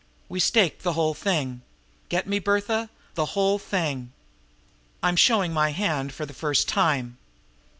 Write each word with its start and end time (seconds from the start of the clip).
We 0.29 0.39
stake 0.39 0.81
the 0.81 0.93
whole 0.93 1.13
thing. 1.13 1.61
Get 2.09 2.25
me, 2.25 2.39
Bertha 2.39 2.89
the 3.13 3.37
whole 3.37 3.59
thing! 3.59 4.11
I'm 5.03 5.15
showing 5.15 5.53
my 5.53 5.73
hand 5.73 6.11
for 6.11 6.25
the 6.25 6.33
first 6.33 6.67
time. 6.67 7.19